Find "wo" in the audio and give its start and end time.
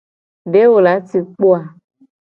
0.69-0.77